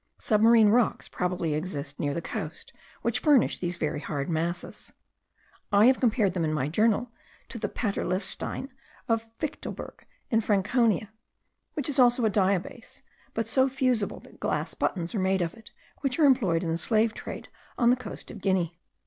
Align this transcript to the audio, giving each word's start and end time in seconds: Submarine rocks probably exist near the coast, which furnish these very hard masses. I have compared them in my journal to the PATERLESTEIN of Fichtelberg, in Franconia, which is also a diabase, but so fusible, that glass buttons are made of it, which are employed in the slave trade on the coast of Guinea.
Submarine 0.17 0.69
rocks 0.69 1.07
probably 1.07 1.53
exist 1.53 1.99
near 1.99 2.11
the 2.15 2.23
coast, 2.23 2.73
which 3.03 3.19
furnish 3.19 3.59
these 3.59 3.77
very 3.77 3.99
hard 3.99 4.31
masses. 4.31 4.91
I 5.71 5.85
have 5.85 5.99
compared 5.99 6.33
them 6.33 6.43
in 6.43 6.51
my 6.55 6.69
journal 6.69 7.11
to 7.49 7.59
the 7.59 7.69
PATERLESTEIN 7.69 8.69
of 9.07 9.29
Fichtelberg, 9.37 10.07
in 10.31 10.41
Franconia, 10.41 11.11
which 11.75 11.87
is 11.87 11.99
also 11.99 12.25
a 12.25 12.31
diabase, 12.31 13.03
but 13.35 13.47
so 13.47 13.69
fusible, 13.69 14.19
that 14.21 14.39
glass 14.39 14.73
buttons 14.73 15.13
are 15.13 15.19
made 15.19 15.43
of 15.43 15.53
it, 15.53 15.69
which 15.99 16.17
are 16.17 16.25
employed 16.25 16.63
in 16.63 16.71
the 16.71 16.77
slave 16.79 17.13
trade 17.13 17.49
on 17.77 17.91
the 17.91 17.95
coast 17.95 18.31
of 18.31 18.41
Guinea. 18.41 18.79